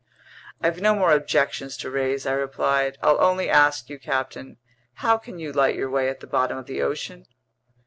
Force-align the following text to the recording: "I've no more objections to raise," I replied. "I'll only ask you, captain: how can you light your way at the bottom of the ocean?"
"I've 0.61 0.81
no 0.81 0.95
more 0.95 1.11
objections 1.11 1.77
to 1.77 1.91
raise," 1.91 2.25
I 2.25 2.31
replied. 2.31 2.97
"I'll 3.03 3.21
only 3.21 3.47
ask 3.51 3.87
you, 3.87 3.99
captain: 3.99 4.57
how 4.95 5.19
can 5.19 5.37
you 5.37 5.51
light 5.53 5.75
your 5.75 5.91
way 5.91 6.09
at 6.09 6.21
the 6.21 6.25
bottom 6.25 6.57
of 6.57 6.65
the 6.65 6.81
ocean?" 6.81 7.27